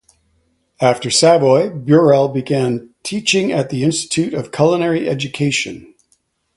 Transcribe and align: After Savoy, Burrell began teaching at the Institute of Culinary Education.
After 0.81 1.11
Savoy, 1.11 1.69
Burrell 1.69 2.27
began 2.27 2.89
teaching 3.03 3.51
at 3.51 3.69
the 3.69 3.83
Institute 3.83 4.33
of 4.33 4.51
Culinary 4.51 5.07
Education. 5.07 5.93